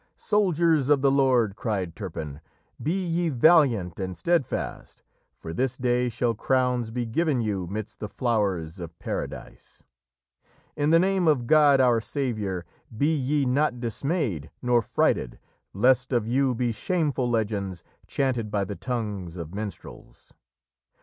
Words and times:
"'Soldiers 0.17 0.89
of 0.89 1.03
the 1.03 1.11
Lord,' 1.11 1.55
cried 1.55 1.95
Turpin, 1.95 2.41
'Be 2.81 3.05
ye 3.05 3.29
valiant 3.29 3.99
and 3.99 4.17
steadfast, 4.17 5.03
For 5.35 5.53
this 5.53 5.77
day 5.77 6.09
shall 6.09 6.33
crowns 6.33 6.89
be 6.89 7.05
given 7.05 7.39
you 7.39 7.67
Midst 7.67 7.99
the 7.99 8.09
flowers 8.09 8.79
of 8.79 8.97
Paradise. 8.97 9.83
In 10.75 10.89
the 10.89 10.97
name 10.97 11.27
of 11.27 11.45
God 11.45 11.79
our 11.79 12.01
Saviour, 12.01 12.65
Be 12.97 13.15
ye 13.15 13.45
not 13.45 13.79
dismayed 13.79 14.49
nor 14.59 14.81
frighted, 14.81 15.37
Lest 15.71 16.11
of 16.11 16.25
you 16.25 16.55
be 16.55 16.71
shameful 16.71 17.29
legends 17.29 17.83
Chanted 18.07 18.49
by 18.49 18.63
the 18.65 18.75
tongues 18.75 19.37
of 19.37 19.53
minstrels. 19.53 20.33